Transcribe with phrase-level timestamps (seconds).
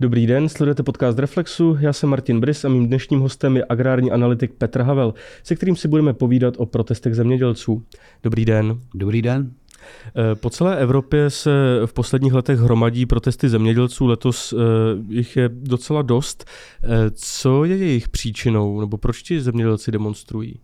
[0.00, 4.10] Dobrý den, sledujete podcast Reflexu, já jsem Martin Brys a mým dnešním hostem je agrární
[4.10, 7.82] analytik Petr Havel, se kterým si budeme povídat o protestech zemědělců.
[8.22, 8.80] Dobrý den.
[8.94, 9.52] Dobrý den.
[10.16, 11.50] Eh, po celé Evropě se
[11.86, 14.56] v posledních letech hromadí protesty zemědělců, letos eh,
[15.08, 16.44] jich je docela dost.
[16.82, 20.60] Eh, co je jejich příčinou, nebo proč ti zemědělci demonstrují?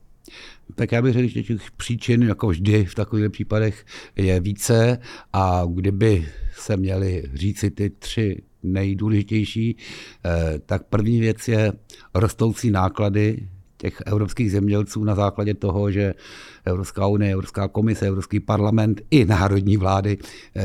[0.75, 3.85] Tak já bych řekl, že těch příčin, jako vždy v takových případech,
[4.17, 4.99] je více
[5.33, 9.77] a kdyby se měli říci ty tři nejdůležitější,
[10.67, 11.73] tak první věc je
[12.15, 13.49] rostoucí náklady
[13.83, 16.15] těch evropských zemědělců na základě toho, že
[16.65, 20.63] Evropská unie, Evropská komise, Evropský parlament i národní vlády eh,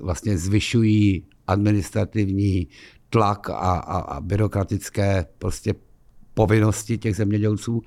[0.00, 2.68] vlastně zvyšují administrativní
[3.10, 5.74] tlak a, a, a byrokratické prostě
[6.34, 7.82] povinnosti těch zemědělců.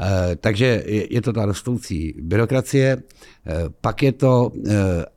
[0.00, 4.52] Eh, takže je to ta rostoucí byrokracie, eh, pak je to,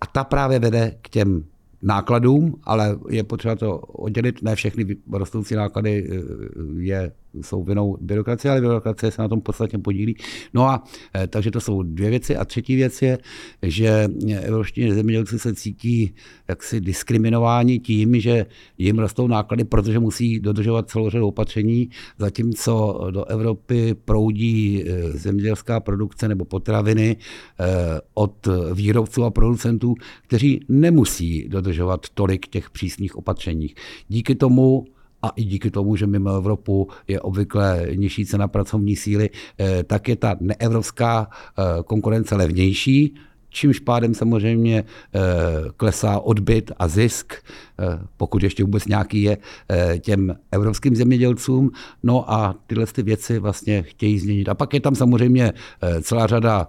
[0.01, 1.43] a ta právě vede k těm
[1.81, 4.41] nákladům, ale je potřeba to oddělit.
[4.41, 6.09] Ne všechny rostoucí náklady
[6.77, 10.15] je jsou vinou byrokracie, ale byrokracie se na tom podstatně podílí.
[10.53, 10.83] No a
[11.15, 12.35] eh, takže to jsou dvě věci.
[12.35, 13.17] A třetí věc je,
[13.61, 14.09] že
[14.41, 16.13] evropští zemědělci se cítí
[16.47, 18.45] jaksi diskriminováni tím, že
[18.77, 25.79] jim rostou náklady, protože musí dodržovat celou řadu opatření, zatímco do Evropy proudí eh, zemědělská
[25.79, 27.17] produkce nebo potraviny
[27.59, 27.65] eh,
[28.13, 29.95] od výrobců a producentů,
[30.27, 33.67] kteří nemusí dodržovat tolik těch přísných opatření.
[34.07, 34.85] Díky tomu
[35.21, 40.07] a i díky tomu, že mimo Evropu je obvykle nižší cena pracovní síly, eh, tak
[40.07, 43.15] je ta neevropská eh, konkurence levnější,
[43.49, 45.19] čímž pádem samozřejmě eh,
[45.77, 47.33] klesá odbyt a zisk,
[48.17, 49.37] pokud ještě vůbec nějaký je,
[49.99, 51.71] těm evropským zemědělcům.
[52.03, 54.49] No a tyhle ty věci vlastně chtějí změnit.
[54.49, 55.53] A pak je tam samozřejmě
[56.01, 56.67] celá řada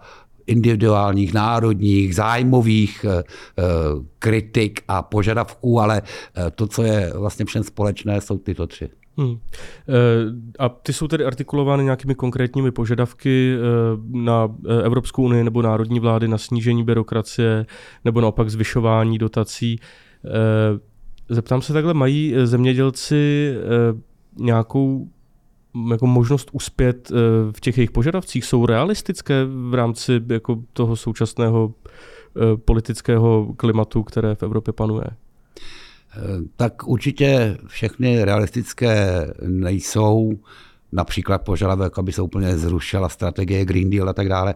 [0.53, 3.22] individuálních, národních, zájmových eh,
[3.58, 3.62] eh,
[4.19, 8.89] kritik a požadavků, ale eh, to, co je vlastně všem společné, jsou tyto tři.
[9.17, 9.39] Hmm.
[10.59, 13.56] A ty jsou tedy artikulovány nějakými konkrétními požadavky
[14.11, 14.48] na
[14.84, 17.66] Evropskou unii nebo národní vlády na snížení byrokracie
[18.05, 19.81] nebo naopak zvyšování dotací.
[21.28, 23.55] Zeptám se takhle, mají zemědělci
[24.38, 25.09] nějakou
[25.91, 27.15] jako možnost uspět eh,
[27.53, 31.75] v těch jejich požadavcích jsou realistické v rámci jako toho současného
[32.37, 35.05] eh, politického klimatu, které v Evropě panuje?
[35.06, 36.21] Eh,
[36.56, 40.32] tak určitě všechny realistické nejsou
[40.94, 44.55] například požadavek, aby se úplně zrušila strategie Green Deal a tak dále.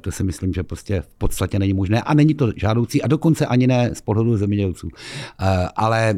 [0.00, 3.46] To si myslím, že prostě v podstatě není možné a není to žádoucí a dokonce
[3.46, 4.88] ani ne z pohledu zemědělců.
[5.76, 6.14] Ale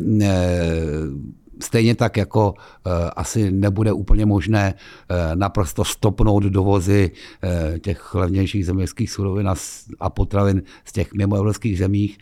[1.60, 8.66] Stejně tak jako uh, asi nebude úplně možné uh, naprosto stopnout dovozy uh, těch levnějších
[8.66, 9.54] zemědělských surovin a,
[10.00, 12.18] a potravin z těch mimoevropských zemích.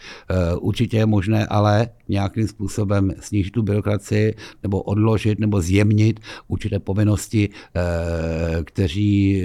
[0.61, 7.49] Určitě je možné ale nějakým způsobem snížit tu byrokracii nebo odložit nebo zjemnit určité povinnosti,
[8.65, 9.45] kteří,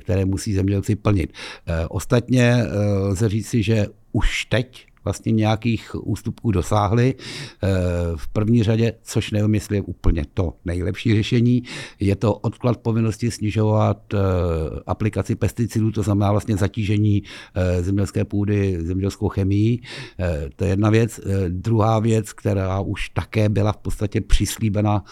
[0.00, 1.32] které musí zemědělci plnit.
[1.88, 2.64] Ostatně
[3.00, 7.14] lze říci, že už teď vlastně nějakých ústupků dosáhli.
[7.14, 7.68] Eh,
[8.16, 11.62] v první řadě, což nevím, jestli je úplně to nejlepší řešení,
[12.00, 14.18] je to odklad povinnosti snižovat eh,
[14.86, 17.22] aplikaci pesticidů, to znamená vlastně zatížení
[17.54, 19.82] eh, zemědělské půdy zemědělskou chemií.
[20.56, 21.20] To je jedna věc.
[21.48, 25.04] Druhá věc, která už také byla v podstatě přislíbena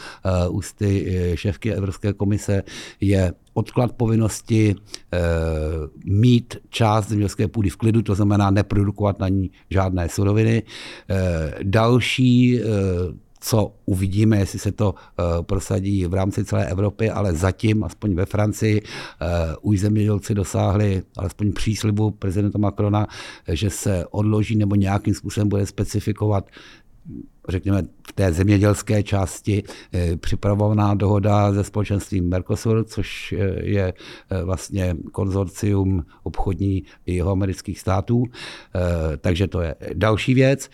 [0.51, 0.91] ústy
[1.35, 2.63] šéfky Evropské komise,
[3.01, 4.75] je odklad povinnosti e,
[6.05, 10.63] mít část zemědělské půdy v klidu, to znamená neprodukovat na ní žádné suroviny.
[11.11, 12.65] E, další e,
[13.41, 14.95] co uvidíme, jestli se to
[15.43, 18.83] prosadí v rámci celé Evropy, ale zatím, aspoň ve Francii,
[19.63, 23.07] už zemědělci dosáhli alespoň příslibu prezidenta Macrona,
[23.49, 26.47] že se odloží nebo nějakým způsobem bude specifikovat
[27.49, 29.63] řekněme, v té zemědělské části
[29.93, 33.95] eh, připravovaná dohoda ze společenstvím Mercosur, což eh, je
[34.31, 38.25] eh, vlastně konzorcium obchodní jeho amerických států.
[39.21, 40.71] Takže to je další věc.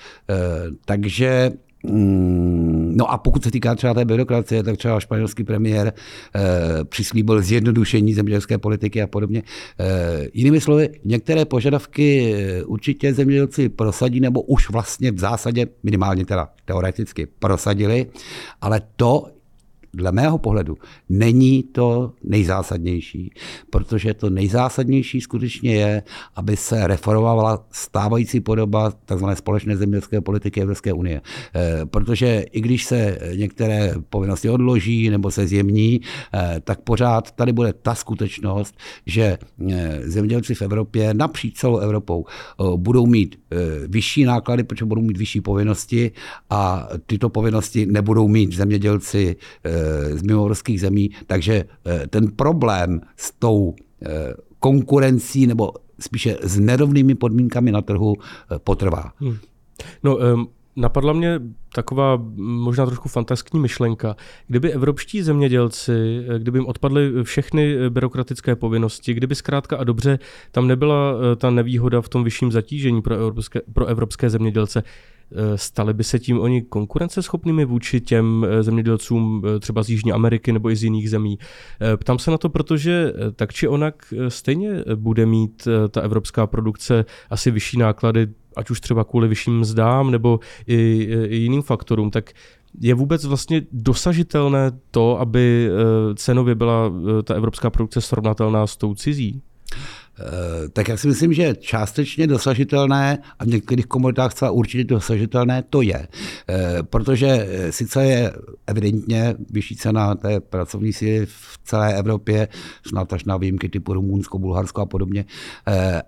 [0.85, 1.53] Takže
[1.85, 8.15] no a pokud se týká třeba té byrokracie, tak třeba španělský premiér e, přislíbil zjednodušení
[8.15, 9.43] zemědělské politiky a podobně.
[9.79, 16.27] E, jinými slovy, některé požadavky eh, určitě zemědělci prosadí, nebo už vlastně v zásadě minimálně
[16.27, 18.07] teda teoreticky prosadili,
[18.61, 19.27] ale to
[19.95, 20.77] dle mého pohledu
[21.09, 23.33] není to nejzásadnější,
[23.71, 26.03] protože to nejzásadnější skutečně je,
[26.37, 29.25] aby se reformovala stávající podoba tzv.
[29.35, 31.21] společné zemědělské politiky Evropské unie.
[31.55, 36.01] Eh, protože i když se některé povinnosti odloží nebo se zjemní,
[36.35, 38.75] eh, tak pořád tady bude ta skutečnost,
[39.07, 39.39] že
[39.71, 42.25] eh, zemědělci v Evropě napříč celou Evropou
[42.77, 43.37] budou mít
[43.89, 46.11] vyšší náklady, protože budou mít vyšší povinnosti
[46.51, 49.37] a tyto povinnosti nebudou mít zemědělci
[50.15, 51.11] z mimovorských zemí.
[51.27, 51.65] Takže
[52.11, 53.75] ten problém s tou
[54.59, 58.15] konkurencí nebo spíše s nerovnými podmínkami na trhu
[58.65, 59.13] potrvá.
[59.21, 59.37] Hmm.
[60.03, 60.19] No,
[60.77, 61.41] Napadla mě
[61.75, 64.17] taková možná trošku fantaskní myšlenka.
[64.47, 70.19] Kdyby evropští zemědělci, kdyby jim odpadly všechny byrokratické povinnosti, kdyby zkrátka a dobře
[70.53, 75.59] tam nebyla eh, ta nevýhoda v tom vyšším zatížení pro evropské, pro evropské zemědělce, eh,
[75.59, 80.71] Stali by se tím oni konkurenceschopnými vůči těm eh, zemědělcům třeba z Jižní Ameriky nebo
[80.71, 81.39] i z jiných zemí?
[81.97, 87.51] Ptám se na to, protože tak či onak stejně bude mít ta evropská produkce asi
[87.51, 92.31] vyšší náklady ať už třeba kvůli vyšším mzdám nebo i, i jiným faktorům, tak
[92.81, 98.77] je vůbec vlastně dosažitelné to, aby eh, cenově byla eh, ta evropská produkce srovnatelná s
[98.77, 99.43] tou cizí?
[100.21, 105.63] Eh, tak já si myslím, že částečně dosažitelné a v některých komoditách celá určitě dosažitelné
[105.71, 106.09] to je.
[106.49, 108.33] Eh, protože eh, sice je
[108.67, 112.49] evidentně vyšší cena té pracovní síly v celé Evropě,
[112.87, 115.25] snad až na výjimky typu Rumunsko, Bulharsko a podobně,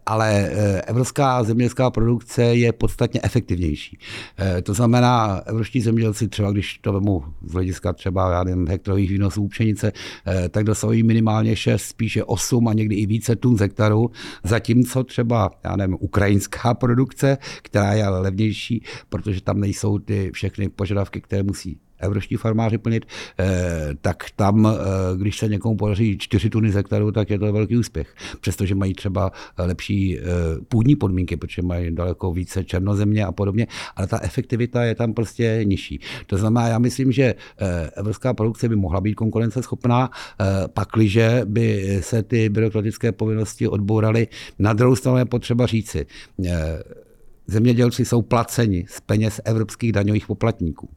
[0.06, 0.50] ale
[0.87, 3.99] evropská zemědělská produkce je podstatně efektivnější.
[4.62, 9.49] To znamená, evropští zemědělci třeba, když to vemu z hlediska třeba já nevím, hektarových výnosů
[9.49, 9.93] pšenice,
[10.50, 14.01] tak dosahují minimálně 6, spíše 8 a někdy i více tun z hektaru
[14.44, 20.69] zatímco třeba, já nevím, ukrajinská produkce, která je ale levnější, protože tam nejsou ty všechny
[20.69, 23.06] požadavky, které musí evropští farmáři plnit,
[23.38, 24.78] eh, tak tam, eh,
[25.16, 28.14] když se někomu podaří 4 tuny z hektaru, tak je to velký úspěch.
[28.40, 30.22] Přestože mají třeba lepší eh,
[30.69, 33.66] půdní podmínky, protože mají daleko více černozemě a podobně,
[33.96, 36.00] ale ta efektivita je tam prostě nižší.
[36.26, 37.34] To znamená, já myslím, že
[37.96, 40.10] evropská produkce by mohla být konkurenceschopná,
[40.75, 44.28] pakliže by se ty byrokratické povinnosti odbouraly.
[44.58, 46.06] Na druhou stranu je potřeba říci,
[47.47, 50.89] zemědělci jsou placeni z peněz evropských daňových poplatníků.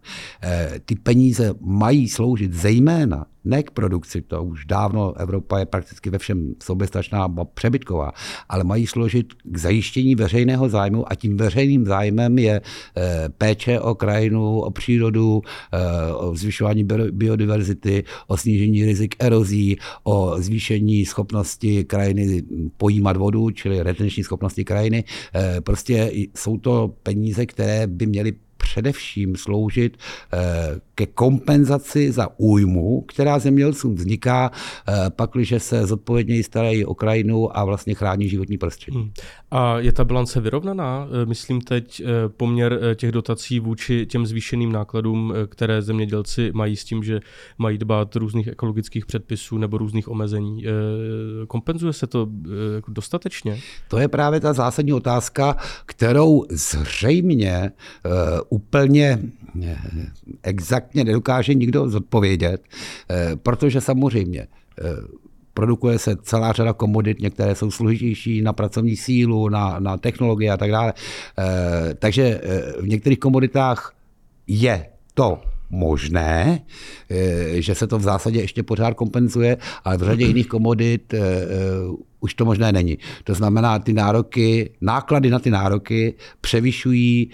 [0.42, 6.10] Eh, ty peníze mají sloužit zejména ne k produkci, to už dávno Evropa je prakticky
[6.10, 8.12] ve všem soběstačná a přebytková,
[8.50, 12.62] ale mají složit k zajištění veřejného zájmu a tím veřejným zájmem je
[12.98, 15.42] eh, péče o krajinu, o přírodu,
[15.74, 22.44] eh, o zvyšování biodiverzity, o snížení rizik erozí, o zvýšení schopnosti krajiny
[22.78, 25.04] pojímat vodu, čili retenční schopnosti krajiny.
[25.36, 28.34] Eh, prostě jsou to peníze, které by měly
[28.75, 29.98] především sloužit
[30.33, 30.39] eh,
[30.95, 37.66] ke kompenzaci za újmu, která zemědělcům vzniká, eh, pakliže se zodpovědněji starají o krajinu a
[37.66, 38.98] vlastně chrání životní prostředí.
[38.98, 39.12] Hmm.
[39.51, 41.07] A je ta bilance vyrovnaná?
[41.07, 42.04] Eh, myslím teď
[42.38, 47.19] poměr těch dotací vůči těm zvýšeným nákladům, které zemědělci mají s tím, že
[47.57, 50.63] mají dbát různých ekologických předpisů nebo různých omezení.
[51.48, 52.27] Kompenzuje se to
[52.75, 53.60] jako dostatečně?
[53.88, 57.72] To je právě ta zásadní otázka, kterou zřejmě
[58.68, 59.20] úplně
[59.64, 59.78] eh,
[60.44, 62.62] exaktně nedokáže nikdo zodpovědět,
[63.10, 64.84] eh, protože samozřejmě eh,
[65.54, 70.58] produkuje se celá řada komodit, některé jsou složitější na pracovní sílu, na, na technologie a
[70.58, 70.94] tak dále.
[72.00, 72.42] Takže
[72.82, 73.94] v některých komoditách
[74.48, 75.42] je to
[75.75, 76.62] možné,
[77.54, 81.13] že se to v zásadě ještě pořád kompenzuje, ale v řadě jiných komodit
[82.19, 82.98] už to možné není.
[83.24, 87.30] To znamená, ty nároky, náklady na ty nároky převyšují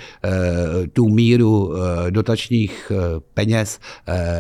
[0.94, 1.74] tu míru
[2.10, 2.92] dotačních
[3.34, 3.80] peněz,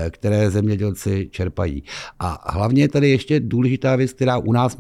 [0.09, 1.83] které zemědělci čerpají.
[2.19, 4.77] A hlavně je tady ještě důležitá věc, která u nás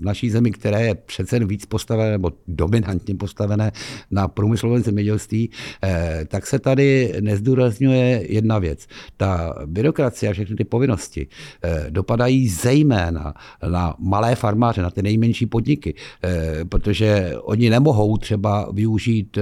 [0.00, 3.72] naší zemi, které je přece víc postavené nebo dominantně postavené
[4.10, 5.50] na průmyslovém zemědělství,
[5.84, 8.86] eh, tak se tady nezdůrazňuje jedna věc.
[9.16, 11.26] Ta byrokracie a všechny ty povinnosti
[11.64, 13.34] eh, dopadají zejména
[13.68, 19.38] na malé farmáře, na ty nejmenší podniky, eh, protože oni nemohou třeba využít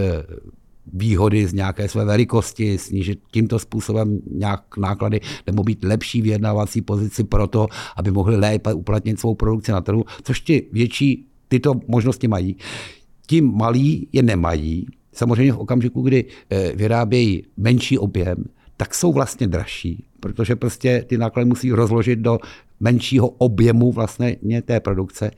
[0.93, 7.25] výhody z nějaké své velikosti, snížit tímto způsobem nějak náklady nebo být lepší vyjednávací pozici
[7.25, 12.29] pro to, aby mohli lépe uplatnit svou produkci na trhu, což ti větší tyto možnosti
[12.29, 12.57] mají.
[13.27, 14.87] Ti malí je nemají.
[15.13, 18.45] Samozřejmě v okamžiku, kdy eh, vyrábějí menší objem,
[18.77, 22.39] tak jsou vlastně dražší, protože prostě ty náklady musí rozložit do
[22.81, 25.31] menšího objemu vlastně té produkce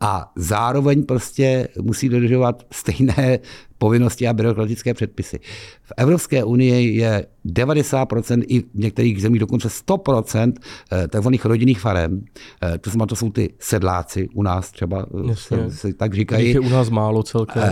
[0.00, 3.38] a zároveň prostě musí dodržovat stejné
[3.80, 5.38] povinnosti a byrokratické předpisy.
[5.82, 10.52] V Evropské unii je 90% i v některých zemích dokonce 100%
[10.92, 12.24] eh, takzvaných rodinných farem.
[12.62, 16.50] Eh, to znamená, to jsou ty sedláci u nás třeba, eh, se, se tak říkají.
[16.50, 17.62] Je u nás málo celkem.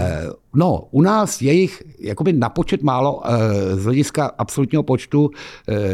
[0.55, 3.23] No, u nás je jich jakoby na počet málo
[3.75, 5.31] z hlediska absolutního počtu.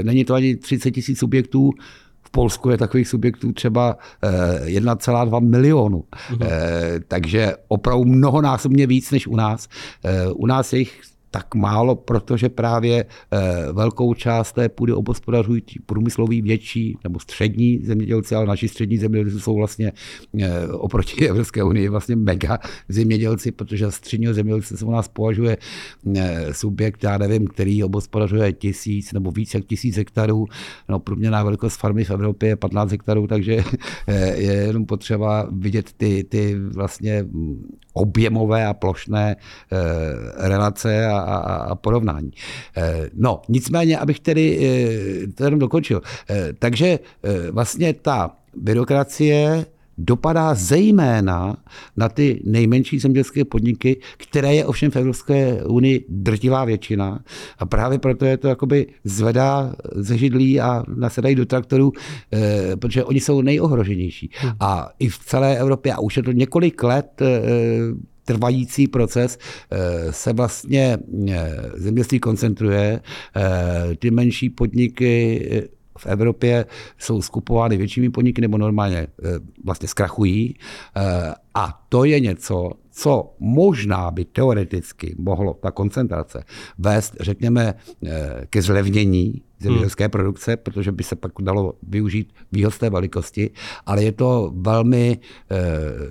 [0.03, 1.71] Není to ani 30 tisíc subjektů,
[2.35, 3.97] Polsku je takových subjektů třeba
[4.65, 6.05] 1,2 eh, milionu.
[6.31, 6.41] Mhm.
[7.09, 9.69] Takže opravdu mnohonásobně víc než u nás.
[10.05, 11.01] Eh, u nás je jich
[11.35, 18.35] tak málo, protože právě eh, velkou část té půdy obospodařují průmysloví větší nebo střední zemědělci,
[18.35, 19.93] ale naši střední zemědělci jsou vlastně
[20.41, 25.57] eh, oproti Evropské unii vlastně mega zemědělci, protože středního zemědělce se u nás považuje
[26.17, 30.47] eh, subjekt, já nevím, který obospodařuje tisíc nebo víc jak tisíc hektarů.
[30.89, 33.65] No, průměrná velikost farmy v Evropě je 15 hektarů, takže
[34.35, 37.27] je jenom potřeba vidět ty, ty vlastně
[37.95, 39.37] objemové a plošné
[40.37, 42.31] relace a a, a porovnání.
[42.77, 46.03] Eh, no, nicméně, abych tedy eh, to jenom dokončil.
[46.31, 46.99] Eh, takže
[47.51, 49.67] vlastně ta byrokracie
[49.99, 51.57] dopadá zejména
[51.97, 57.25] na ty nejmenší zemědělské podniky, které je ovšem v Evropské unii drtivá většina.
[57.59, 61.93] A právě proto je to jakoby zvedá ze židlí a nasedají do traktorů,
[62.33, 64.31] eh, protože oni jsou nejohroženější.
[64.33, 64.53] Hmm.
[64.61, 67.43] A i v celé Evropě, a už je to několik let, eh,
[68.25, 69.39] trvající proces
[69.71, 70.99] eh, se vlastně
[71.29, 73.01] eh, zemědělství koncentruje.
[73.37, 76.67] Eh, ty menší podniky v Evropě
[76.99, 79.07] jsou skupovány většími podniky nebo normálně
[79.65, 80.57] vlastně zkrachují.
[81.55, 86.45] A to je něco, co možná by teoreticky mohlo ta koncentrace
[86.79, 87.75] vést, řekněme,
[88.51, 90.11] ke zlevnění zemědělské hmm.
[90.11, 93.51] produkce, protože by se pak dalo využít výhod té velikosti,
[93.87, 95.19] ale je to velmi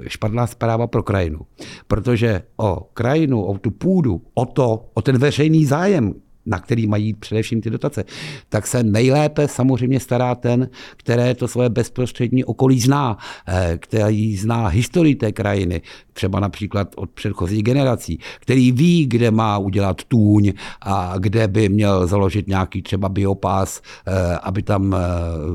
[0.07, 1.39] špatná zpráva pro krajinu,
[1.87, 6.13] protože o krajinu, o tu půdu, o to, o ten veřejný zájem,
[6.45, 8.03] na který mají především ty dotace,
[8.49, 14.67] tak se nejlépe samozřejmě stará ten, které to svoje bezprostřední okolí zná, eh, který zná
[14.67, 15.81] historii té krajiny,
[16.13, 22.07] třeba například od předchozích generací, který ví, kde má udělat tůň a kde by měl
[22.07, 24.99] založit nějaký třeba biopás, eh, aby tam eh,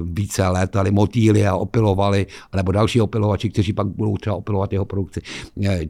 [0.05, 2.27] více létali motýly a opilovali,
[2.57, 5.21] nebo další opilovači, kteří pak budou třeba opilovat jeho produkci.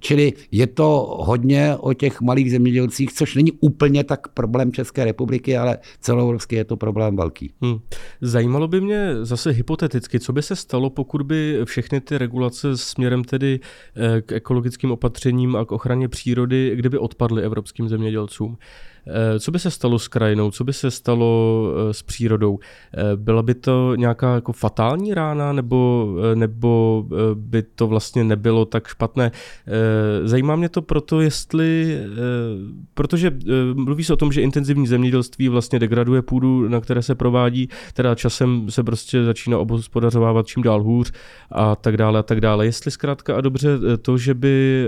[0.01, 5.05] Čili je to hodně o těch malých zemědělcích, což není úplně tak problém České České
[5.05, 7.53] republiky, ale celoevropský je to problém velký.
[7.63, 7.79] Hmm.
[8.21, 13.25] Zajímalo by mě zase hypoteticky, co by se stalo, pokud by všechny ty regulace směrem
[13.25, 13.61] tedy
[13.97, 18.59] eh, k ekologickým opatřením a k ochraně přírody, kdyby odpadly evropským zemědělcům.
[19.07, 22.59] Eh, co by se stalo s krajinou, co by se stalo eh, s přírodou?
[22.95, 28.89] Eh, byla by to nějaká jako fatální rána, nebo, nebo by to vlastně nebylo tak
[28.89, 29.31] špatné?
[30.25, 31.99] Zajímá mě to proto, jestli,
[32.95, 33.33] protože
[33.75, 38.15] mluví se o tom, že intenzivní zemědělství vlastně degraduje půdu, na které se provádí, teda
[38.15, 41.13] časem se prostě začíná obospodařovávat čím dál hůř
[41.53, 42.67] a tak dále a tak dále.
[42.67, 44.87] Jestli zkrátka a dobře to, že by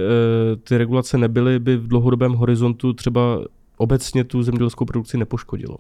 [0.68, 3.40] ty regulace nebyly, by v dlouhodobém horizontu třeba
[3.80, 5.76] obecně tu zemědělskou produkci nepoškodilo?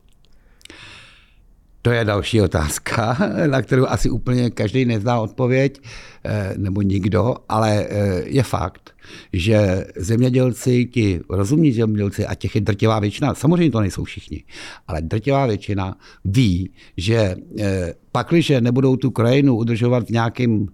[1.82, 3.16] To je další otázka,
[3.46, 5.80] na kterou asi úplně každý nezná odpověď,
[6.24, 8.90] eh, nebo nikdo, ale eh, je fakt,
[9.32, 14.44] že zemědělci, ti rozumní zemědělci, a těch je drtivá většina, samozřejmě to nejsou všichni,
[14.88, 20.66] ale drtivá většina ví, že eh, pakliže nebudou tu krajinu udržovat v nějakém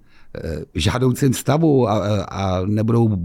[0.74, 3.16] žádoucím stavu a, a nebudou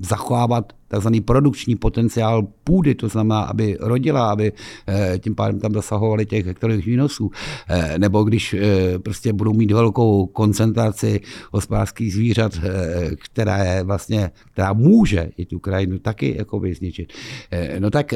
[0.00, 4.52] zachovávat takzvaný produkční potenciál půdy, to znamená, aby rodila, aby
[4.86, 7.30] eh, tím pádem tam dosahovali těch hektarových výnosů,
[7.68, 11.20] eh, nebo když eh, prostě budou mít velkou koncentraci
[11.52, 12.52] hospodářských zvířat,
[13.24, 17.12] která je vlastně, která může i tu krajinu taky jako zničit.
[17.78, 18.14] No tak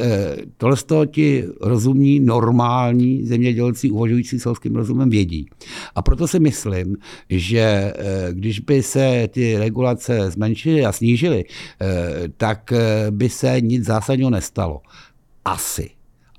[0.57, 5.47] tohle z toho ti rozumní, normální zemědělci uvažující selským rozumem vědí.
[5.95, 6.97] A proto si myslím,
[7.29, 7.93] že
[8.33, 11.45] když by se ty regulace zmenšily a snížily,
[12.37, 14.81] tak tak eh, by se nic zásadního nestalo.
[15.45, 15.91] Asi.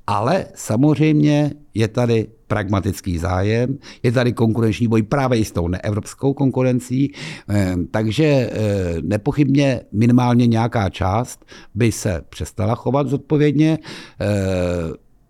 [0.07, 6.33] Ale samozřejmě je tady pragmatický zájem, je tady konkurenční boj právě i s tou neevropskou
[6.33, 7.13] konkurencí,
[7.49, 8.49] eh, takže eh,
[9.01, 13.77] nepochybně minimálně nějaká část by se přestala chovat zodpovědně.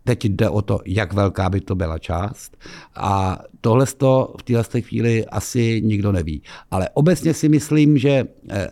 [0.03, 2.57] Teď jde o to, jak velká by to byla část.
[2.95, 6.41] A tohle v této chvíli asi nikdo neví.
[6.71, 8.25] Ale obecně si myslím, že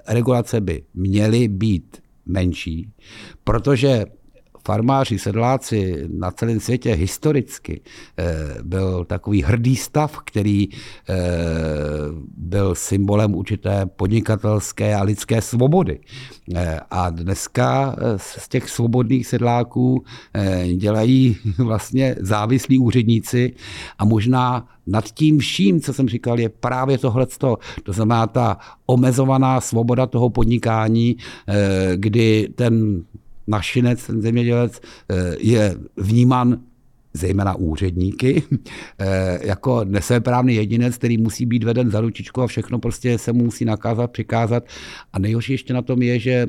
[0.08, 1.98] regulace by měly být
[2.30, 2.92] menší,
[3.44, 4.06] protože
[4.70, 7.82] farmáři, sedláci na celém světě historicky
[8.64, 10.68] byl takový hrdý stav, který
[12.38, 16.00] byl symbolem určité podnikatelské a lidské svobody.
[16.92, 20.04] A dneska z těch svobodných sedláků
[20.76, 23.54] dělají vlastně závislí úředníci
[23.98, 27.28] a možná nad tím vším, co jsem říkal, je právě tohle.
[27.84, 31.16] To znamená ta omezovaná svoboda toho podnikání,
[31.48, 33.04] eh, kdy ten
[33.50, 36.60] našinec, ten zemědělec eh, je vnímán
[37.14, 38.44] zejména úředníky,
[39.00, 43.44] eh, jako nesvéprávný jedinec, který musí být veden za ručičku a všechno prostě se mu
[43.44, 44.64] musí nakázat, přikázat.
[45.14, 46.48] A nejhorší ještě na tom je, že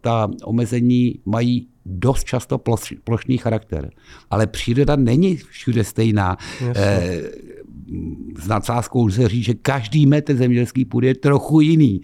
[0.00, 2.60] ta omezení mají dost často
[3.04, 3.90] plošný charakter.
[4.30, 6.36] Ale příroda není všude stejná.
[6.60, 7.22] Jasně
[8.38, 12.00] s nadsázkou lze říct, že každý metr zemědělský půdy je trochu jiný.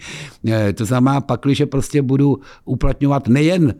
[0.49, 3.75] Eh, to znamená, pak, když prostě budu uplatňovat nejen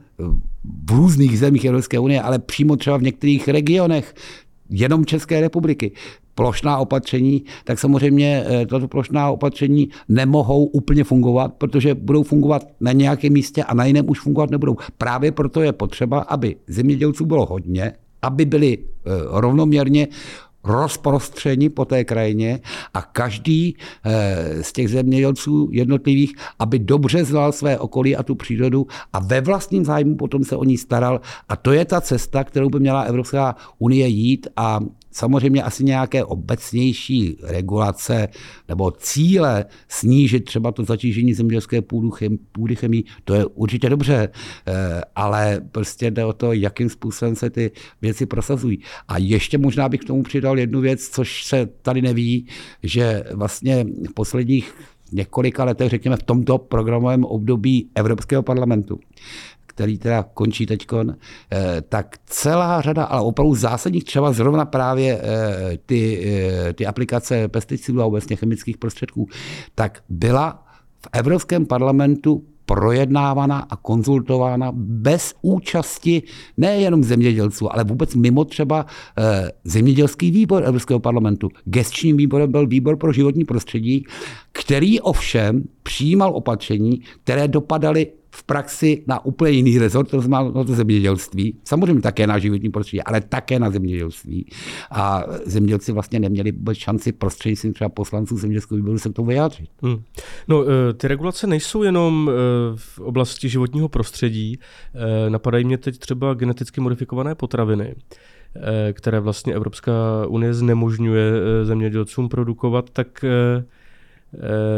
[0.65, 4.15] v různých zemích Evropské unie, ale přímo třeba v některých regionech,
[4.71, 5.93] jenom České republiky,
[6.35, 12.93] plošná opatření, tak samozřejmě eh, tato plošná opatření nemohou úplně fungovat, protože budou fungovat na
[12.93, 14.77] nějakém místě a na jiném už fungovat nebudou.
[14.99, 20.09] Právě proto je potřeba, aby zemědělců bylo hodně, aby byli eh, rovnoměrně
[20.65, 22.61] rozprostření po té krajině
[22.95, 28.87] a každý eh, z těch zemědělců jednotlivých, aby dobře znal své okolí a tu přírodu
[29.13, 31.21] a ve vlastním zájmu potom se o ní staral.
[31.49, 36.25] A to je ta cesta, kterou by měla Evropská unie jít a samozřejmě asi nějaké
[36.25, 38.29] obecnější regulace
[38.69, 41.83] nebo cíle snížit třeba to zatížení zemědělské
[42.53, 44.29] půdy chemii, to je určitě dobře,
[44.67, 47.71] eh, ale prostě jde o to, jakým způsobem se ty
[48.03, 48.79] věci prosazují.
[49.09, 52.47] A ještě možná bych k tomu přidal jednu věc, což se tady neví,
[52.83, 54.75] že vlastně v posledních
[55.13, 59.01] několika letech, řekněme v tomto programovém období Evropského parlamentu,
[59.81, 65.79] který teda končí teď, eh, tak celá řada, ale opravdu zásadních, třeba zrovna právě eh,
[65.87, 69.29] ty, eh, ty aplikace pesticidů a obecně chemických prostředků,
[69.75, 70.67] tak byla
[71.01, 76.23] v Evropském parlamentu projednávána a konzultována bez účasti
[76.57, 78.87] nejenom zemědělců, ale vůbec mimo třeba
[79.65, 81.49] zemědělský výbor Evropského parlamentu.
[81.65, 84.05] Gestčním výborem byl výbor pro životní prostředí,
[84.53, 90.65] který ovšem přijímal opatření, které dopadaly v praxi na úplně jiný rezort, to znamená na
[90.65, 91.59] to zemědělství.
[91.65, 94.47] Samozřejmě také na životní prostředí, ale také na zemědělství.
[94.91, 99.69] A zemědělci vlastně neměli vůbec šanci prostřednictvím třeba poslanců zemědělského výboru se k tomu vyjádřit.
[99.83, 100.03] Hmm.
[100.49, 102.37] No, eh, ty regulace nejsou jenom eh,
[102.77, 104.59] v oblasti životního prostředí.
[104.95, 107.95] Eh, napadají mě teď třeba geneticky modifikované potraviny
[108.93, 109.93] které vlastně Evropská
[110.29, 111.33] unie znemožňuje
[111.63, 113.25] zemědělcům produkovat, tak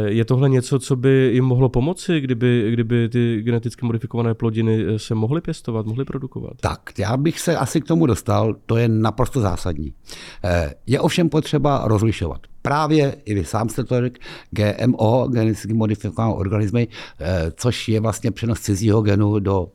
[0.05, 4.99] je tohle něco, co by jim mohlo pomoci, kdyby, kdyby ty geneticky modifikované plodiny eh,
[4.99, 6.53] se mohly pěstovat, mohly produkovat?
[6.61, 9.93] Tak, já bych se asi k tomu dostal, to je naprosto zásadní.
[10.43, 12.41] Eh, je ovšem potřeba rozlišovat.
[12.61, 14.19] Právě, i vy sám jste to řekl,
[14.51, 16.87] GMO, geneticky modifikované organismy,
[17.55, 19.67] což je vlastně přenos cizího genu do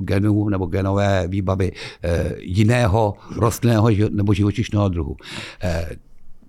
[0.00, 1.72] genů nebo genové výbavy
[2.38, 5.16] jiného rostlinného nebo živočišného druhu.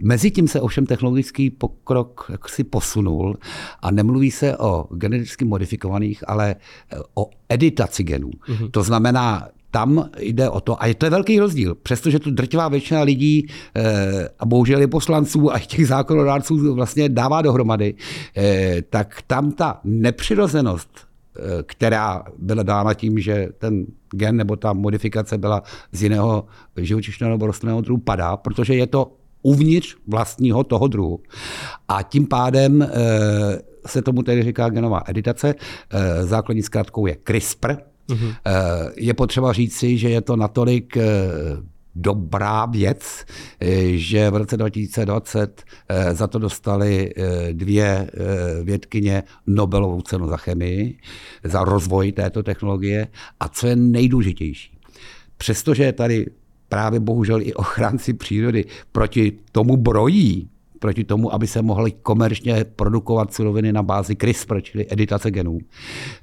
[0.03, 3.37] Mezitím se ovšem technologický pokrok si posunul
[3.81, 8.29] a nemluví se o geneticky modifikovaných, ale eh, o editaci genů.
[8.29, 8.71] Mm-hmm.
[8.71, 13.01] To znamená, tam jde o to, a to je velký rozdíl, přestože tu drtivá většina
[13.01, 17.95] lidí eh, a bohužel i poslanců a těch zákonodárců vlastně dává dohromady,
[18.37, 20.89] eh, tak tam ta nepřirozenost,
[21.63, 26.45] která byla dána tím, že ten gen nebo ta modifikace byla z jiného
[26.77, 29.11] živočišného nebo rostlinného druhu, padá, protože je to
[29.41, 31.19] uvnitř vlastního toho druhu.
[31.87, 32.89] A tím pádem eh,
[33.85, 35.55] se tomu tedy říká genová editace.
[35.89, 37.71] Eh, základní zkrátkou je CRISPR.
[38.09, 38.35] Mm-hmm.
[38.97, 40.97] Je potřeba říci, že je to natolik
[41.95, 43.25] dobrá věc,
[43.91, 45.63] že v roce 2020
[46.11, 47.13] za to dostali
[47.51, 48.09] dvě
[48.63, 50.97] vědkyně Nobelovou cenu za chemii,
[51.43, 53.07] za rozvoj této technologie.
[53.39, 54.77] A co je nejdůležitější,
[55.37, 56.25] přestože tady
[56.71, 63.33] právě bohužel i ochránci přírody proti tomu brojí, proti tomu, aby se mohly komerčně produkovat
[63.33, 65.59] suroviny na bázi CRISPR, čili editace genů,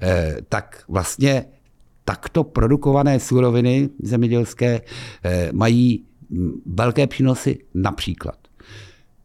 [0.02, 1.44] eh, tak vlastně
[2.04, 4.80] takto produkované suroviny zemědělské
[5.24, 8.38] eh, mají mm, velké přínosy například.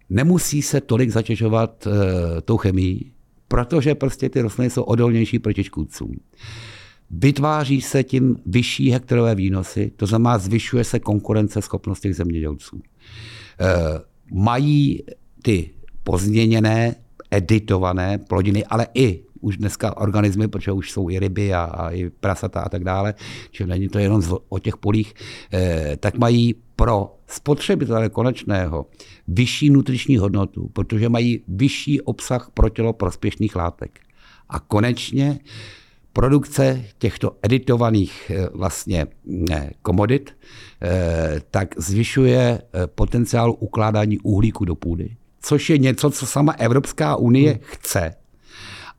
[0.10, 3.12] Nemusí se tolik zatěžovat eh, tou chemií,
[3.48, 6.16] protože prostě ty rostliny jsou odolnější proti škůdcům.
[7.12, 12.82] Vytváří se tím vyšší hektarové výnosy, to znamená zvyšuje se konkurenceschopnost těch zemědělců.
[12.82, 13.66] E,
[14.32, 15.04] mají
[15.42, 15.70] ty
[16.04, 16.96] pozměněné,
[17.32, 22.10] editované plodiny, ale i už dneska organismy, protože už jsou i ryby a, a i
[22.10, 23.14] prasata a tak dále,
[23.52, 25.14] čili není to jenom o těch polích,
[25.54, 28.86] eh, tak mají pro spotřebitele konečného
[29.28, 34.00] vyšší nutriční hodnotu, protože mají vyšší obsah pro tělo prospěšných látek.
[34.50, 35.40] A konečně
[36.14, 39.08] produkce těchto editovaných eh, vlastně
[39.82, 40.38] komodit
[40.82, 47.16] eh, tak zvyšuje eh, potenciál ukládání uhlíku do půdy, což je něco, co sama Evropská
[47.16, 47.62] unie hmm.
[47.64, 48.14] chce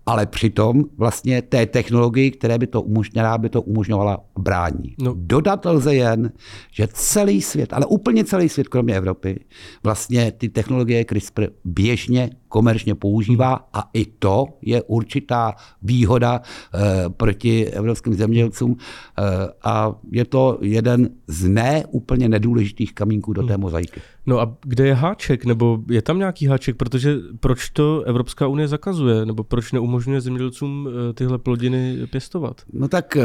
[0.07, 4.95] ale přitom vlastně té technologii, které by to umožňovala, by to umožňovala brání.
[4.99, 5.15] No.
[5.17, 6.33] Dodat lze jen,
[6.71, 9.41] že celý svět, ale úplně celý svět, kromě Evropy,
[9.83, 17.67] vlastně ty technologie CRISPR běžně komerčně používá a i to je určitá výhoda eh, proti
[17.67, 19.23] evropským zemědělcům eh,
[19.65, 23.63] a je to jeden z ne úplně nedůležitých kamínků do té hmm.
[23.63, 24.01] mozaiky.
[24.27, 28.69] No a kde je háček, nebo je tam nějaký háček, protože proč to Evropská unie
[28.69, 32.63] zakazuje, nebo proč neumožňuje zemědělcům eh, tyhle plodiny pěstovat?
[32.73, 33.17] No tak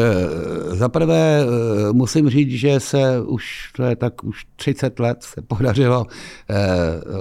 [0.71, 1.45] zaprvé
[1.91, 6.05] musím říct, že se už, to je tak už 30 let se podařilo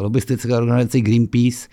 [0.01, 1.69] lobistické organizaci Greenpeace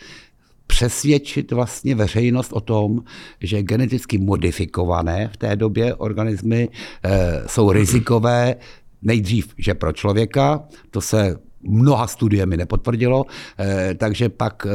[0.75, 2.99] přesvědčit vlastně veřejnost o tom,
[3.39, 6.69] že geneticky modifikované v té době organismy
[7.03, 8.55] e, jsou rizikové
[9.01, 13.25] nejdřív, že pro člověka, to se mnoha studiemi nepotvrdilo,
[13.59, 14.69] e, takže pak e,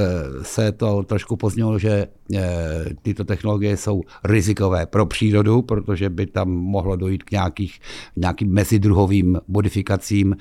[0.44, 2.06] se to trošku poznělo, že
[3.02, 7.80] tyto technologie jsou rizikové pro přírodu, protože by tam mohlo dojít k nějakých,
[8.16, 10.36] nějakým mezidruhovým modifikacím,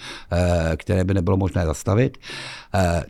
[0.78, 2.18] které by nebylo možné zastavit.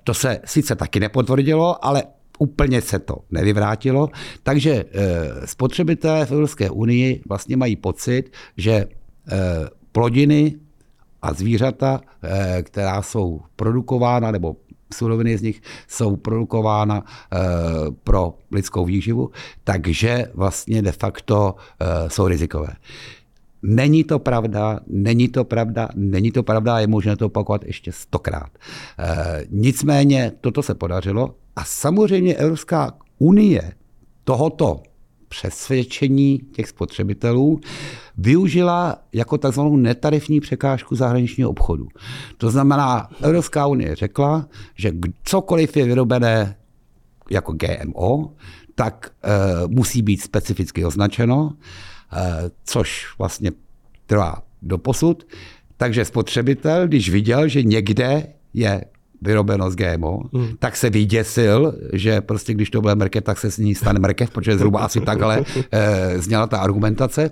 [0.03, 2.03] To se sice taky nepotvrdilo, ale
[2.39, 4.09] Úplně se to nevyvrátilo,
[4.43, 8.87] takže eh, spotřebitelé v Evropské unii vlastně mají pocit, že eh,
[9.91, 10.55] plodiny
[11.21, 14.55] a zvířata, eh, která jsou produkována nebo
[14.93, 17.03] suroviny z nich jsou produkována
[18.03, 19.31] pro lidskou výživu,
[19.63, 21.55] takže vlastně de facto
[22.07, 22.67] jsou rizikové.
[23.61, 27.91] Není to pravda, není to pravda, není to pravda a je možné to opakovat ještě
[27.91, 28.49] stokrát.
[28.99, 33.73] E, nicméně toto se podařilo a samozřejmě Evropská unie
[34.23, 34.83] tohoto
[35.29, 37.59] přesvědčení těch spotřebitelů
[38.17, 41.87] využila jako takzvanou netarifní překážku zahraničního obchodu.
[42.37, 44.91] To znamená, Evropská unie řekla, že
[45.23, 46.55] cokoliv je vyrobené
[47.31, 48.33] jako GMO,
[48.75, 49.29] tak e,
[49.67, 51.53] musí být specificky označeno,
[52.13, 53.51] e, což vlastně
[54.05, 55.27] trvá do posud.
[55.77, 58.85] Takže spotřebitel, když viděl, že někde je
[59.21, 60.47] vyrobeno z GMO, mm.
[60.59, 64.29] tak se vyděsil, že prostě když to bude mrkev, tak se s ní stane mrkev,
[64.29, 67.29] protože zhruba asi takhle e, zněla ta argumentace.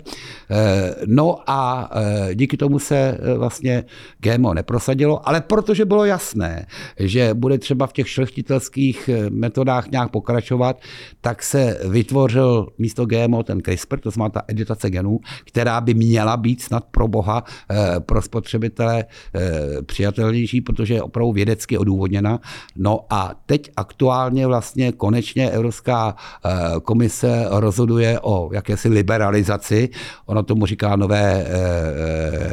[0.51, 3.83] E, no a e, díky tomu se e, vlastně
[4.19, 6.65] GMO neprosadilo, ale protože bylo jasné,
[6.99, 10.81] že bude třeba v těch šlechtitelských metodách nějak pokračovat,
[11.21, 16.37] tak se vytvořil místo GMO ten CRISPR, to znamená ta editace genů, která by měla
[16.37, 22.39] být snad pro boha e, pro spotřebitele e, přijatelnější, protože je opravdu vědecky odůvodněna.
[22.75, 26.49] No a teď aktuálně vlastně konečně Evropská eh,
[26.83, 29.89] komise rozhoduje o jakési liberalizaci.
[30.25, 31.49] Ono tomu říká nové eh,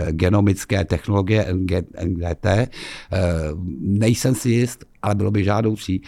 [0.08, 1.46] eh, genomické technologie
[2.04, 2.46] NGT.
[3.80, 6.02] Nejsem si jist, ale bylo by žádoucí,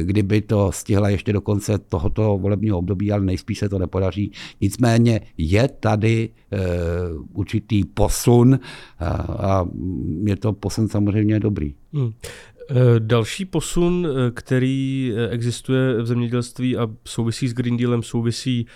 [0.00, 4.32] kdyby to stihla ještě do konce tohoto volebního období, ale nejspíš se to nepodaří.
[4.60, 6.30] Nicméně je tady
[7.32, 8.58] určitý posun
[9.28, 9.66] a
[10.24, 11.74] je to posun samozřejmě dobrý.
[11.92, 12.12] Hmm.
[12.70, 18.66] Eh, další posun, eh, který eh, existuje v zemědělství a souvisí s Green Dealem, souvisí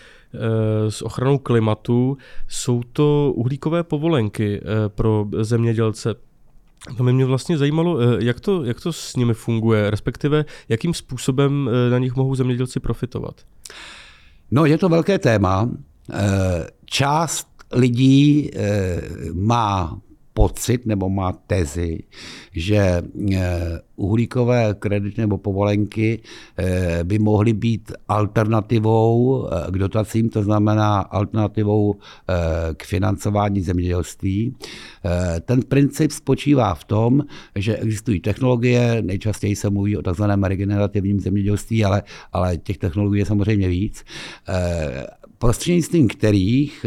[0.88, 2.16] s ochranou klimatu,
[2.48, 6.14] jsou to uhlíkové povolenky pro zemědělce.
[6.96, 11.98] To mě vlastně zajímalo, jak to, jak to s nimi funguje, respektive jakým způsobem na
[11.98, 13.34] nich mohou zemědělci profitovat.
[14.50, 15.70] No, je to velké téma.
[16.84, 18.50] Část lidí
[19.32, 20.00] má
[20.34, 21.98] pocit nebo má tezi,
[22.52, 26.20] že eh, uhlíkové kredity nebo povolenky
[26.56, 31.94] eh, by mohly být alternativou eh, k dotacím, to znamená alternativou
[32.74, 34.56] k financování zemědělství.
[35.44, 37.22] Ten princip spočívá v tom,
[37.56, 43.26] že existují technologie, nejčastěji se mluví o takzvaném regenerativním zemědělství, ale, ale těch technologií je
[43.26, 44.04] samozřejmě víc,
[45.38, 46.86] prostřednictvím kterých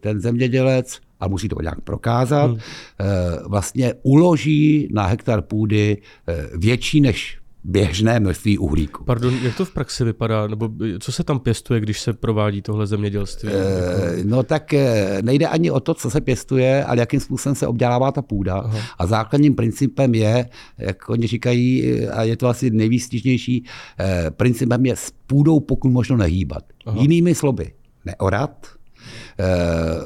[0.00, 2.60] ten zemědělec a musí to nějak prokázat, hmm.
[3.00, 3.04] Eh,
[3.48, 9.04] vlastně uloží na hektar půdy eh, větší než běžné množství uhlíku.
[9.04, 10.46] Pardon, jak to v praxi vypadá?
[10.46, 13.48] Nebo co se tam pěstuje, když se provádí tohle zemědělství?
[13.52, 14.74] E, no tak
[15.22, 18.54] nejde ani o to, co se pěstuje, ale jakým způsobem se obdělává ta půda.
[18.54, 18.78] Aha.
[18.98, 23.64] A základním principem je, jak oni říkají, a je to asi nejvýstižnější,
[24.30, 26.64] principem je s půdou pokud možno nehýbat.
[26.86, 27.00] Aha.
[27.00, 27.72] Jinými slovy,
[28.04, 28.66] neorat,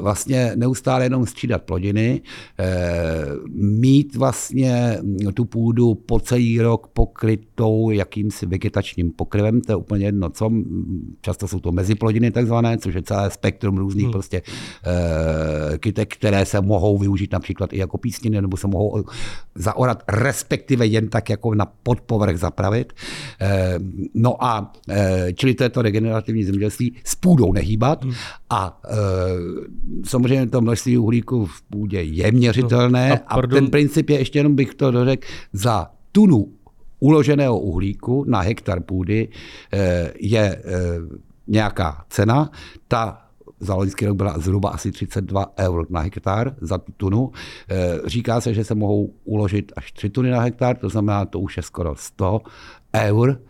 [0.01, 2.21] vlastně neustále jenom střídat plodiny,
[2.59, 4.99] eh, mít vlastně
[5.35, 10.51] tu půdu po celý rok pokrytou jakýmsi vegetačním pokryvem, to je úplně jedno co,
[11.21, 14.13] často jsou to meziplodiny takzvané, což je celé spektrum různých hmm.
[14.13, 14.43] prostě
[14.87, 19.05] eh, kytek, které se mohou využít například i jako písniny, nebo se mohou
[19.55, 22.93] zaorat, respektive jen tak jako na podpovrch zapravit.
[24.15, 24.73] No a
[25.35, 28.15] čili to je to regenerativní zemědělství, s půdou nehýbat hmm.
[28.51, 28.81] a
[30.05, 34.39] samozřejmě to množství uhlíku v půdě je měřitelné no, a, a ten princip je, ještě
[34.39, 36.49] jenom bych to dořekl, za tunu
[37.01, 39.29] uloženého uhlíku na hektar půdy
[39.73, 40.63] eh, je eh,
[41.47, 42.51] nějaká cena.
[42.89, 43.23] Ta
[43.61, 47.33] za loňský rok byla zhruba asi 32 eur na hektar za tu tunu.
[47.71, 51.41] Eh, říká se, že se mohou uložit až 3 tuny na hektar, to znamená, to
[51.41, 52.41] už je skoro 100
[52.95, 53.41] eur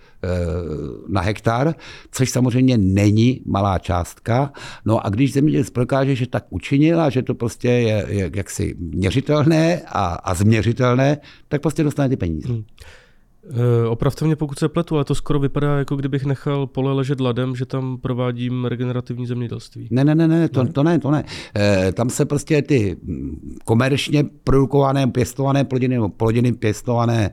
[1.08, 1.74] na hektar,
[2.10, 4.52] což samozřejmě není malá částka.
[4.84, 8.74] No a když zemědělec prokáže, že tak učinil a že to prostě je, je jaksi
[8.78, 12.48] měřitelné a, a změřitelné, tak prostě dostane ty peníze.
[12.48, 12.64] Hmm.
[13.50, 17.20] E, opravdu mě, pokud se pletu, ale to skoro vypadá, jako kdybych nechal pole ležet
[17.20, 19.88] ladem, že tam provádím regenerativní zemědělství.
[19.90, 20.98] Ne, ne, ne, ne, to ne, to ne.
[20.98, 21.24] To ne.
[21.56, 22.96] E, tam se prostě ty
[23.64, 27.30] komerčně produkované, pěstované plodiny, nebo plodiny pěstované e,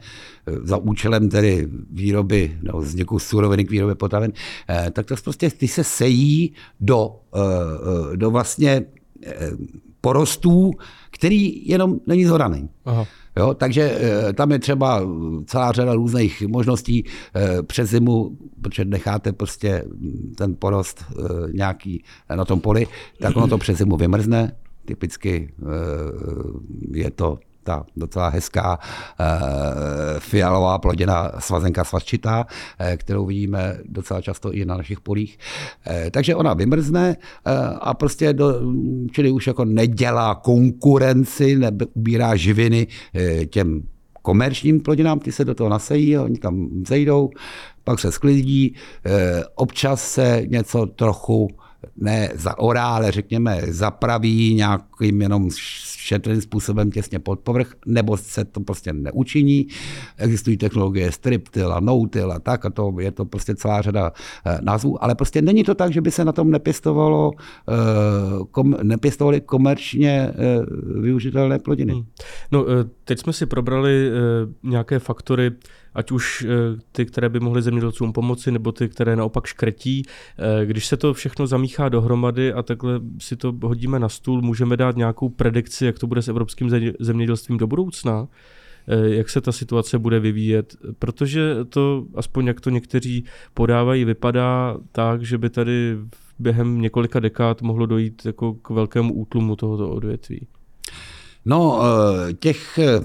[0.64, 4.32] za účelem tedy výroby nebo vzniku suroviny k výrobě potravin,
[4.70, 7.16] e, tak to prostě ty se sejí do,
[8.14, 8.72] e, do vlastně
[9.26, 9.52] e,
[10.02, 10.72] porostů,
[11.12, 12.70] který jenom není zhoraný.
[12.86, 13.06] Aha.
[13.38, 15.02] Jo, takže eh, tam je třeba
[15.46, 19.84] celá řada různých možností eh, přes zimu, protože necháte prostě
[20.38, 22.04] ten porost eh, nějaký
[22.36, 22.88] na tom poli,
[23.20, 24.56] tak ono to přes zimu vymrzne.
[24.86, 25.54] Typicky
[26.92, 29.26] je to ta docela hezká e,
[30.20, 32.46] fialová plodina svazenka svazčitá,
[32.80, 35.38] e, kterou vidíme docela často i na našich polích.
[35.88, 37.18] E, takže ona vymrzne
[37.82, 38.62] a prostě, do,
[39.12, 41.60] čili už jako nedělá konkurenci,
[41.94, 42.88] ubírá živiny
[43.50, 43.84] těm
[44.22, 47.30] komerčním plodinám, ty se do toho nasejí, oni tam zejdou,
[47.84, 48.76] pak se sklidí,
[49.56, 51.48] občas se něco trochu
[51.96, 55.50] ne zaorá, ale řekněme zapraví nějakým jenom
[56.06, 59.68] šetrným způsobem těsně pod povrch, nebo se to prostě neučiní.
[60.18, 64.12] Existují technologie striptil a no-till a tak, a to je to prostě celá řada
[64.46, 67.74] eh, názvů, ale prostě není to tak, že by se na tom nepěstovalo, eh,
[68.52, 70.34] kom, nepěstovali komerčně eh,
[71.02, 71.94] využitelné plodiny.
[71.94, 72.06] Hmm.
[72.52, 72.66] No,
[73.04, 74.12] teď jsme si probrali
[74.64, 75.52] nějaké faktory,
[75.96, 80.04] ať už eh, ty, které by mohly zemědělcům pomoci, nebo ty, které naopak škrtí.
[80.06, 84.78] Eh, když se to všechno zamíchá dohromady a takhle si to hodíme na stůl, můžeme
[84.78, 88.28] dát nějakou predikci, jak to bude s evropským zemědělstvím do budoucna?
[88.88, 94.78] Eh, jak se ta situace bude vyvíjet, protože to, aspoň jak to někteří podávají, vypadá
[94.92, 95.98] tak, že by tady
[96.40, 100.48] během několika dekád mohlo dojít jako k velkému útlumu tohoto odvětví.
[101.48, 103.00] No, eh, těch eh,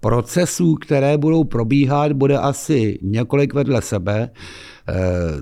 [0.00, 4.30] procesů, které budou probíhat, bude asi několik vedle sebe.
[4.88, 4.94] Eh,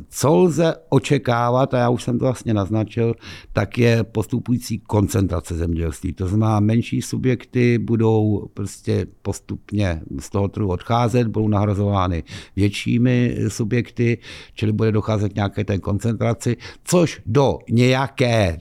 [0.09, 3.14] co lze očekávat, a já už jsem to vlastně naznačil,
[3.52, 6.12] tak je postupující koncentrace zemědělství.
[6.12, 12.24] To znamená, menší subjekty budou prostě postupně z toho trhu odcházet, budou nahrazovány
[12.56, 14.18] většími subjekty,
[14.54, 18.61] čili bude docházet nějaké té koncentraci, což do nějaké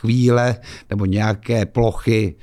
[0.00, 0.56] chvíle
[0.90, 2.34] nebo nějaké plochy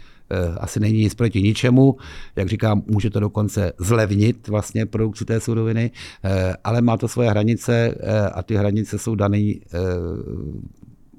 [0.60, 1.96] asi není nic proti ničemu.
[2.36, 5.92] Jak říkám, může to dokonce zlevnit vlastně produkci té suroviny,
[6.24, 9.54] eh, ale má to svoje hranice eh, a ty hranice jsou dané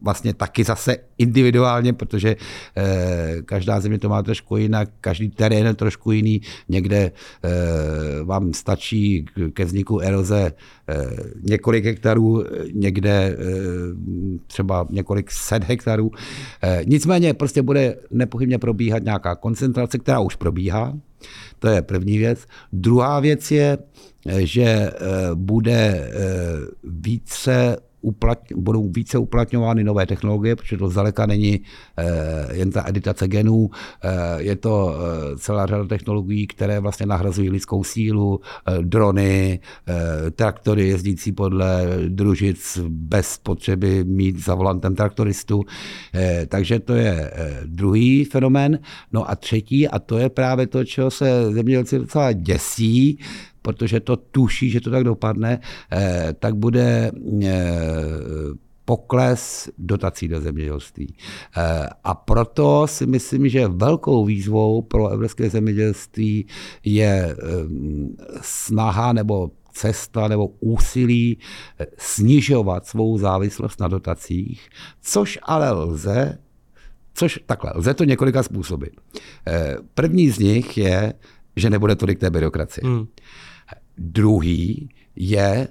[0.04, 2.36] vlastně taky zase individuálně, protože
[2.76, 6.40] eh, každá země to má trošku jinak, každý terén je trošku jiný.
[6.68, 7.12] Někde
[7.44, 7.50] eh,
[8.24, 10.52] vám stačí ke vzniku eroze
[10.88, 11.06] eh,
[11.42, 13.36] několik hektarů, někde
[14.46, 16.10] třeba několik set hektarů.
[16.84, 20.94] Nicméně prostě bude nepochybně probíhat nějaká koncentrace, která už probíhá.
[21.58, 22.46] To je první věc.
[22.72, 23.78] Druhá věc je,
[24.38, 24.90] že
[25.34, 26.10] bude
[26.84, 31.60] více uplatň, budou více uplatňovány nové technologie, protože to zdaleka není
[31.96, 33.70] eh, jen ta editace genů,
[34.02, 38.40] eh, je to eh, celá řada technologií, které vlastně nahrazují lidskou sílu,
[38.80, 39.60] drony,
[40.36, 45.64] traktory jezdící podle družic bez potřeby mít za volantem traktoristu.
[46.48, 47.32] Takže to je
[47.66, 48.78] druhý fenomén.
[49.12, 53.18] No a třetí, a to je právě to, čeho se zemědělci docela děsí,
[53.64, 55.60] protože to tuší, že to tak dopadne,
[56.38, 57.12] tak bude
[58.84, 61.14] pokles dotací do zemědělství.
[62.04, 66.46] A proto si myslím, že velkou výzvou pro evropské zemědělství
[66.84, 67.36] je
[68.40, 71.38] snaha nebo cesta nebo úsilí
[71.78, 74.68] eh, snižovat svou závislost na dotacích,
[75.02, 76.38] což ale lze,
[77.14, 78.86] což takhle, lze to několika způsoby.
[79.46, 81.14] Eh, první z nich je,
[81.56, 82.88] že nebude tolik té byrokracie.
[82.88, 83.06] Hmm.
[83.98, 85.68] Druhý je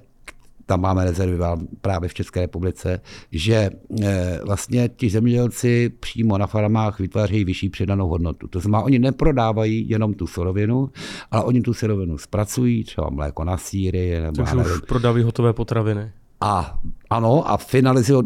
[0.66, 1.38] tam máme rezervy
[1.80, 3.00] právě v České republice,
[3.32, 3.70] že
[4.02, 8.48] eh, vlastně ti zemědělci přímo na farmách vytvářejí vyšší přidanou hodnotu.
[8.48, 10.90] To znamená, oni neprodávají jenom tu surovinu,
[11.30, 14.20] ale oni tu surovinu zpracují, třeba mléko na síry.
[14.20, 16.12] Nebo Takže už prodávají hotové potraviny.
[16.40, 16.78] A
[17.10, 18.22] ano, a finalizují,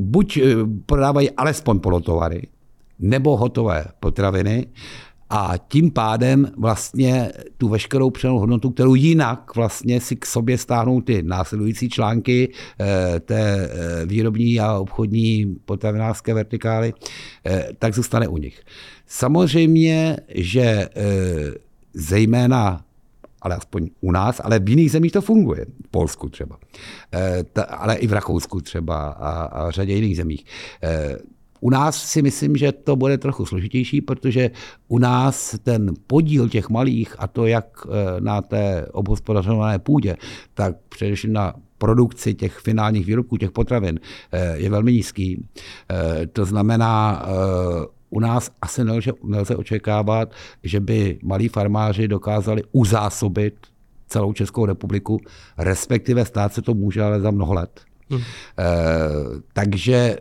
[0.00, 0.42] buď eh,
[0.86, 2.48] prodávají alespoň polotovary,
[2.98, 4.66] nebo hotové potraviny,
[5.34, 11.00] a tím pádem vlastně tu veškerou přenou hodnotu, kterou jinak vlastně si k sobě stáhnou
[11.00, 16.92] ty následující články eh, té eh, výrobní a obchodní potravinářské vertikály,
[17.46, 18.62] eh, tak zůstane u nich.
[19.06, 20.88] Samozřejmě, že
[21.94, 22.84] zejména
[23.42, 25.66] ale aspoň u nás, ale v jiných zemích to funguje.
[25.84, 26.58] V Polsku třeba,
[27.68, 30.44] ale i v Rakousku třeba a, a řadě jiných zemích.
[31.62, 34.50] U nás si myslím, že to bude trochu složitější, protože
[34.88, 40.16] u nás ten podíl těch malých, a to jak eh, na té obhospodařované půdě,
[40.54, 44.00] tak především na produkci těch finálních výrobků, těch potravin,
[44.32, 45.48] eh, je velmi nízký.
[45.90, 47.26] Eh, to znamená,
[48.10, 53.54] u nás asi nelze, nelze očekávat, že by malí farmáři dokázali uzásobit
[54.06, 55.20] celou Českou republiku,
[55.58, 57.80] respektive stát se to může ale za mnoho let.
[58.10, 58.20] Hmm.
[59.52, 60.16] takže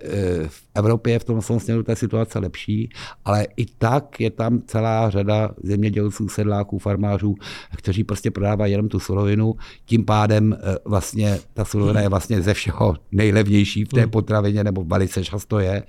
[0.47, 2.89] v Evropě je v tom směru ta situace lepší,
[3.25, 7.35] ale i tak je tam celá řada zemědělců, sedláků, farmářů,
[7.77, 9.55] kteří prostě prodávají jenom tu surovinu.
[9.85, 14.09] Tím pádem eh, vlastně ta surovina je vlastně ze všeho nejlevnější v té hmm.
[14.09, 15.83] potravině, nebo velice často je.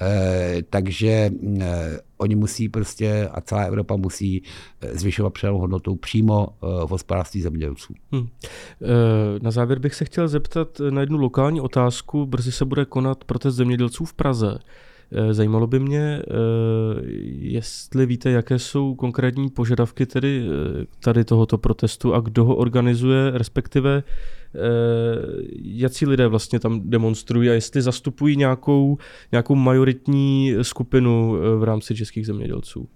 [0.00, 1.30] Eh, takže
[1.60, 4.42] eh, oni musí prostě, a celá Evropa musí
[4.92, 6.48] zvyšovat přidanou hodnotu přímo
[6.86, 7.94] v hospodářství zemědělců.
[8.12, 8.28] Hmm.
[9.42, 12.26] Na závěr bych se chtěl zeptat na jednu lokální otázku.
[12.26, 14.58] Brzy se bude konat protest zemědělců v Praze.
[15.12, 16.22] Eh, zajímalo by mě, eh,
[17.38, 23.30] jestli víte, jaké jsou konkrétní požadavky tedy eh, tady tohoto protestu a kdo ho organizuje,
[23.30, 24.02] respektive
[25.62, 28.98] jaký lidé vlastně tam demonstrují a jestli zastupují nějakou,
[29.32, 32.88] nějakou majoritní skupinu v rámci českých zemědělců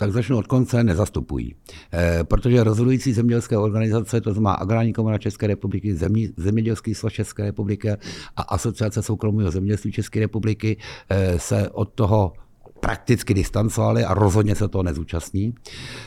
[0.00, 1.54] tak začnu od konce, nezastupují.
[1.92, 7.42] E, protože rozhodující zemědělské organizace, to znamená Agrární komora České republiky, Zemí, Zemědělský svaz České
[7.42, 7.90] republiky
[8.36, 10.76] a Asociace soukromého zemědělství České republiky,
[11.08, 12.32] e, se od toho
[12.80, 15.54] prakticky distancovali a rozhodně se toho nezúčastní,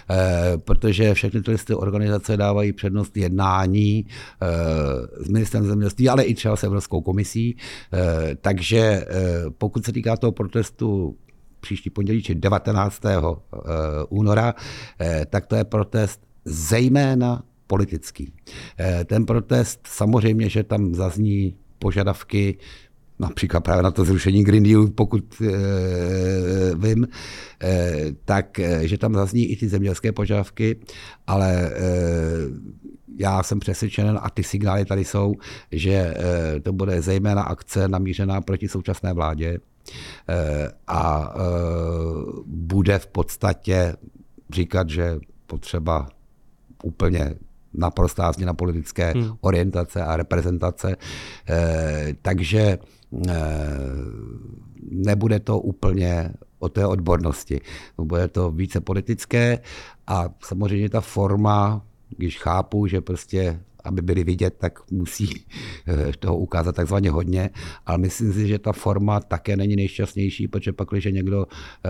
[0.10, 4.06] eh, protože všechny ty organizace dávají přednost jednání
[5.22, 7.58] s ministrem zemědělství, ale i třeba s Evropskou komisí.
[8.42, 9.06] Takže
[9.58, 11.16] pokud se týká toho protestu
[11.64, 13.06] příští pondělí, či 19.
[13.06, 13.66] Eh,
[14.10, 14.54] února,
[15.00, 18.34] eh, tak to je protest zejména politický.
[18.80, 22.58] Eh, ten protest samozřejmě, že tam zazní požadavky
[23.20, 25.52] například právě na to zrušení Green Deal, pokud e,
[26.76, 27.08] vím,
[27.64, 30.80] e, tak, že tam zazní i ty zemědělské požadavky,
[31.28, 31.72] ale e,
[33.18, 35.34] já jsem přesvědčen, a ty signály tady jsou,
[35.72, 36.16] že e,
[36.60, 39.58] to bude zejména akce namířená proti současné vládě,
[40.88, 41.40] a eh,
[42.46, 43.96] bude v podstatě
[44.50, 46.10] říkat, že potřeba
[46.84, 47.36] úplně
[47.74, 49.38] naprostá změna politické hmm.
[49.42, 50.96] orientace a reprezentace.
[51.50, 52.78] Eh, takže
[54.92, 57.62] nebude to úplně o té odbornosti.
[57.98, 59.60] Bude to více politické
[60.08, 61.86] a samozřejmě ta forma,
[62.18, 65.46] když chápu, že prostě aby byli vidět, tak musí
[65.88, 67.50] eh, toho ukázat takzvaně hodně,
[67.86, 71.90] ale myslím si, že ta forma také není nejšťastnější, protože pak, když někdo eh,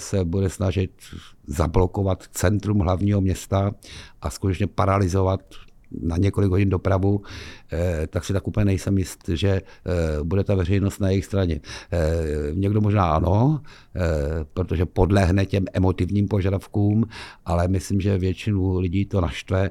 [0.00, 0.90] se bude snažit
[1.46, 3.70] zablokovat centrum hlavního města
[4.22, 5.40] a skutečně paralizovat
[6.02, 7.22] na několik hodin dopravu,
[7.72, 9.60] eh, tak si tak úplně nejsem jist, že
[10.22, 11.60] bude ta veřejnost na jejich straně.
[12.52, 13.60] Někdo možná ano,
[14.54, 17.04] protože podlehne těm emotivním požadavkům,
[17.44, 19.70] ale myslím, že většinu lidí to naštve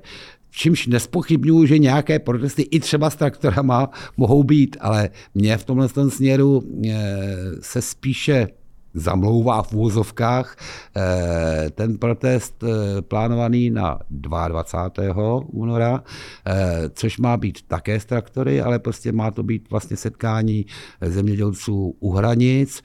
[0.54, 5.90] čímž nespochybnuju, že nějaké protesty i třeba s traktorama mohou být, ale mě v tomhle
[6.10, 8.48] směru eh, se spíše
[8.94, 10.56] zamlouvá v úvozovkách
[10.96, 15.42] eh, ten protest eh, plánovaný na 22.
[15.48, 16.04] února,
[16.46, 20.66] eh, což má být také z traktory, ale prostě má to být vlastně setkání
[21.02, 22.84] zemědělců u hranic,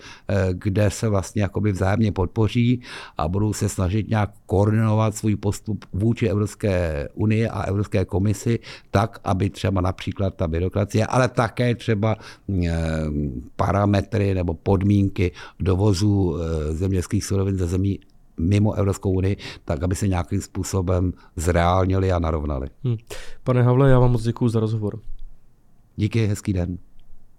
[0.53, 2.83] kde se vlastně jakoby vzájemně podpoří
[3.17, 8.59] a budou se snažit nějak koordinovat svůj postup vůči Evropské unii a Evropské komisi
[8.91, 12.17] tak, aby třeba například ta byrokracie, ale také třeba
[13.57, 18.01] parametry nebo podmínky dovozu dovozů eh, zemědělských surovin ze zemí
[18.41, 22.69] mimo Evropskou unii, tak aby se nějakým způsobem zreálnili a narovnali.
[22.85, 22.97] Hmm.
[23.45, 25.01] Pane Havle, já vám moc děkuji za rozhovor.
[25.97, 26.79] Díky, hezký den.